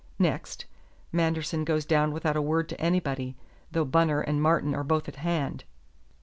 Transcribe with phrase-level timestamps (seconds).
[0.17, 0.65] Next:
[1.11, 3.35] Manderson goes down without a word to anybody,
[3.71, 5.63] though Bunner and Martin are both at hand.